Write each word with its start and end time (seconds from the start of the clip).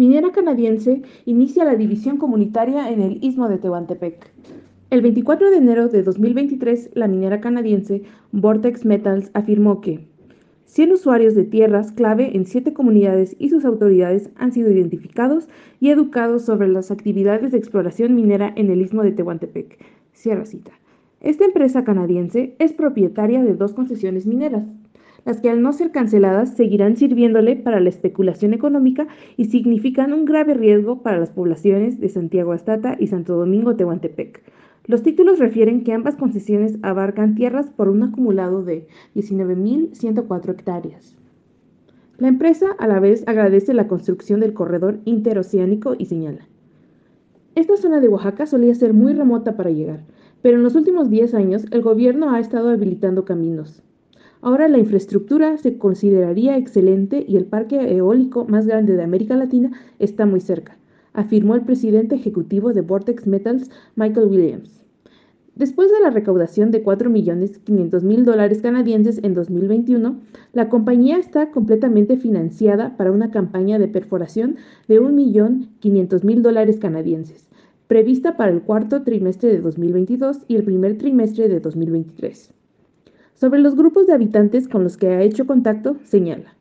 minera 0.00 0.32
canadiense 0.32 1.02
inicia 1.26 1.62
la 1.62 1.76
división 1.76 2.16
comunitaria 2.16 2.88
en 2.90 3.02
el 3.02 3.22
istmo 3.22 3.50
de 3.50 3.58
Tehuantepec. 3.58 4.32
El 4.88 5.02
24 5.02 5.50
de 5.50 5.58
enero 5.58 5.88
de 5.88 6.02
2023, 6.02 6.92
la 6.94 7.06
minera 7.06 7.42
canadiense 7.42 8.04
Vortex 8.32 8.86
Metals 8.86 9.30
afirmó 9.34 9.82
que 9.82 10.08
100 10.64 10.92
usuarios 10.92 11.34
de 11.34 11.44
tierras 11.44 11.92
clave 11.92 12.34
en 12.34 12.46
siete 12.46 12.72
comunidades 12.72 13.36
y 13.38 13.50
sus 13.50 13.66
autoridades 13.66 14.30
han 14.36 14.52
sido 14.52 14.70
identificados 14.70 15.50
y 15.80 15.90
educados 15.90 16.46
sobre 16.46 16.68
las 16.68 16.90
actividades 16.90 17.52
de 17.52 17.58
exploración 17.58 18.14
minera 18.14 18.54
en 18.56 18.70
el 18.70 18.80
istmo 18.80 19.02
de 19.02 19.12
Tehuantepec. 19.12 19.84
Cita. 20.14 20.72
Esta 21.20 21.44
empresa 21.44 21.84
canadiense 21.84 22.54
es 22.58 22.72
propietaria 22.72 23.42
de 23.42 23.54
dos 23.54 23.74
concesiones 23.74 24.24
mineras, 24.24 24.64
las 25.24 25.40
que 25.40 25.50
al 25.50 25.62
no 25.62 25.72
ser 25.72 25.90
canceladas 25.90 26.54
seguirán 26.54 26.96
sirviéndole 26.96 27.56
para 27.56 27.80
la 27.80 27.88
especulación 27.88 28.54
económica 28.54 29.06
y 29.36 29.46
significan 29.46 30.12
un 30.12 30.24
grave 30.24 30.54
riesgo 30.54 31.02
para 31.02 31.18
las 31.18 31.30
poblaciones 31.30 32.00
de 32.00 32.08
Santiago 32.08 32.52
Astata 32.52 32.96
y 32.98 33.08
Santo 33.08 33.36
Domingo 33.36 33.76
Tehuantepec. 33.76 34.42
Los 34.86 35.02
títulos 35.02 35.38
refieren 35.38 35.84
que 35.84 35.92
ambas 35.92 36.16
concesiones 36.16 36.78
abarcan 36.82 37.34
tierras 37.34 37.70
por 37.70 37.88
un 37.88 38.02
acumulado 38.02 38.64
de 38.64 38.86
19.104 39.14 40.50
hectáreas. 40.50 41.16
La 42.18 42.28
empresa 42.28 42.72
a 42.78 42.86
la 42.86 43.00
vez 43.00 43.24
agradece 43.26 43.72
la 43.72 43.88
construcción 43.88 44.40
del 44.40 44.52
corredor 44.52 44.98
interoceánico 45.04 45.94
y 45.96 46.06
señala. 46.06 46.46
Esta 47.54 47.76
zona 47.76 48.00
de 48.00 48.08
Oaxaca 48.08 48.46
solía 48.46 48.74
ser 48.74 48.94
muy 48.94 49.12
remota 49.12 49.56
para 49.56 49.70
llegar, 49.70 50.04
pero 50.42 50.56
en 50.56 50.62
los 50.62 50.74
últimos 50.74 51.10
10 51.10 51.34
años 51.34 51.66
el 51.70 51.82
gobierno 51.82 52.30
ha 52.30 52.40
estado 52.40 52.70
habilitando 52.70 53.24
caminos, 53.24 53.82
Ahora 54.42 54.68
la 54.68 54.78
infraestructura 54.78 55.58
se 55.58 55.76
consideraría 55.76 56.56
excelente 56.56 57.22
y 57.28 57.36
el 57.36 57.44
parque 57.44 57.94
eólico 57.94 58.46
más 58.46 58.66
grande 58.66 58.96
de 58.96 59.02
América 59.02 59.36
Latina 59.36 59.70
está 59.98 60.24
muy 60.24 60.40
cerca, 60.40 60.78
afirmó 61.12 61.54
el 61.54 61.60
presidente 61.60 62.14
ejecutivo 62.14 62.72
de 62.72 62.80
Vortex 62.80 63.26
Metals, 63.26 63.70
Michael 63.96 64.28
Williams. 64.28 64.82
Después 65.56 65.92
de 65.92 66.00
la 66.00 66.08
recaudación 66.08 66.70
de 66.70 66.82
4.500.000 66.82 68.24
dólares 68.24 68.62
canadienses 68.62 69.20
en 69.22 69.34
2021, 69.34 70.18
la 70.54 70.70
compañía 70.70 71.18
está 71.18 71.50
completamente 71.50 72.16
financiada 72.16 72.96
para 72.96 73.12
una 73.12 73.30
campaña 73.30 73.78
de 73.78 73.88
perforación 73.88 74.56
de 74.88 75.02
1.500.000 75.02 76.40
dólares 76.40 76.78
canadienses, 76.78 77.46
prevista 77.88 78.38
para 78.38 78.52
el 78.52 78.62
cuarto 78.62 79.02
trimestre 79.02 79.50
de 79.50 79.60
2022 79.60 80.44
y 80.48 80.56
el 80.56 80.64
primer 80.64 80.96
trimestre 80.96 81.48
de 81.48 81.60
2023. 81.60 82.54
Sobre 83.40 83.60
los 83.60 83.74
grupos 83.74 84.06
de 84.06 84.12
habitantes 84.12 84.68
con 84.68 84.84
los 84.84 84.98
que 84.98 85.08
ha 85.08 85.22
hecho 85.22 85.46
contacto, 85.46 85.96
señala. 86.04 86.54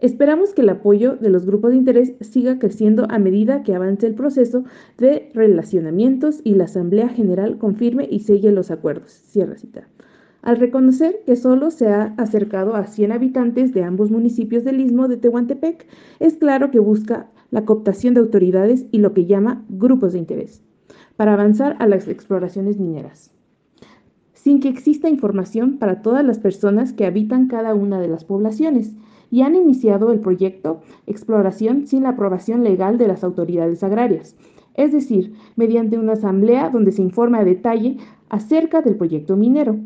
Esperamos 0.00 0.52
que 0.52 0.62
el 0.62 0.68
apoyo 0.68 1.14
de 1.14 1.30
los 1.30 1.46
grupos 1.46 1.70
de 1.70 1.76
interés 1.76 2.14
siga 2.22 2.58
creciendo 2.58 3.06
a 3.08 3.20
medida 3.20 3.62
que 3.62 3.72
avance 3.72 4.08
el 4.08 4.16
proceso 4.16 4.64
de 4.98 5.30
relacionamientos 5.32 6.40
y 6.42 6.56
la 6.56 6.64
Asamblea 6.64 7.08
General 7.08 7.56
confirme 7.56 8.08
y 8.10 8.18
selle 8.18 8.50
los 8.50 8.72
acuerdos. 8.72 9.12
Cierra 9.12 9.54
cita. 9.54 9.86
Al 10.42 10.56
reconocer 10.56 11.20
que 11.24 11.36
solo 11.36 11.70
se 11.70 11.86
ha 11.86 12.14
acercado 12.16 12.74
a 12.74 12.88
100 12.88 13.12
habitantes 13.12 13.72
de 13.72 13.84
ambos 13.84 14.10
municipios 14.10 14.64
del 14.64 14.80
istmo 14.80 15.06
de 15.06 15.18
Tehuantepec, 15.18 15.86
es 16.18 16.34
claro 16.34 16.72
que 16.72 16.80
busca 16.80 17.28
la 17.52 17.64
cooptación 17.64 18.12
de 18.14 18.20
autoridades 18.20 18.86
y 18.90 18.98
lo 18.98 19.14
que 19.14 19.26
llama 19.26 19.64
grupos 19.68 20.14
de 20.14 20.18
interés 20.18 20.64
para 21.14 21.34
avanzar 21.34 21.76
a 21.78 21.86
las 21.86 22.08
exploraciones 22.08 22.80
mineras 22.80 23.33
sin 24.44 24.60
que 24.60 24.68
exista 24.68 25.08
información 25.08 25.78
para 25.78 26.02
todas 26.02 26.22
las 26.22 26.38
personas 26.38 26.92
que 26.92 27.06
habitan 27.06 27.48
cada 27.48 27.74
una 27.74 27.98
de 27.98 28.08
las 28.08 28.26
poblaciones 28.26 28.92
y 29.30 29.40
han 29.40 29.54
iniciado 29.54 30.12
el 30.12 30.20
proyecto 30.20 30.82
Exploración 31.06 31.86
sin 31.86 32.02
la 32.02 32.10
aprobación 32.10 32.62
legal 32.62 32.98
de 32.98 33.08
las 33.08 33.24
autoridades 33.24 33.82
agrarias, 33.82 34.36
es 34.74 34.92
decir, 34.92 35.32
mediante 35.56 35.96
una 35.96 36.12
asamblea 36.12 36.68
donde 36.68 36.92
se 36.92 37.00
informa 37.00 37.38
a 37.38 37.44
detalle 37.46 37.96
acerca 38.28 38.82
del 38.82 38.96
proyecto 38.96 39.34
minero. 39.34 39.76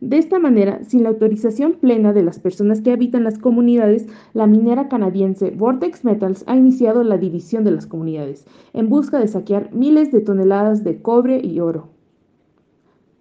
De 0.00 0.18
esta 0.18 0.40
manera, 0.40 0.82
sin 0.82 1.04
la 1.04 1.10
autorización 1.10 1.74
plena 1.74 2.12
de 2.12 2.24
las 2.24 2.40
personas 2.40 2.80
que 2.80 2.90
habitan 2.90 3.22
las 3.22 3.38
comunidades, 3.38 4.08
la 4.34 4.48
minera 4.48 4.88
canadiense 4.88 5.52
Vortex 5.52 6.04
Metals 6.04 6.42
ha 6.48 6.56
iniciado 6.56 7.04
la 7.04 7.18
división 7.18 7.62
de 7.62 7.70
las 7.70 7.86
comunidades, 7.86 8.46
en 8.72 8.88
busca 8.88 9.20
de 9.20 9.28
saquear 9.28 9.72
miles 9.72 10.10
de 10.10 10.22
toneladas 10.22 10.82
de 10.82 11.00
cobre 11.00 11.38
y 11.38 11.60
oro. 11.60 11.91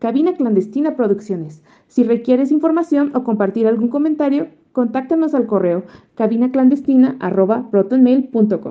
Cabina 0.02 0.34
Clandestina 0.34 0.96
Producciones. 0.96 1.62
Si 1.86 2.04
requieres 2.04 2.52
información 2.52 3.16
o 3.16 3.24
compartir 3.24 3.68
algún 3.68 3.90
comentario, 3.90 4.48
contáctanos 4.72 5.36
al 5.36 5.46
correo 5.46 5.84
cabinaclandestina.protonmail.com. 6.16 8.62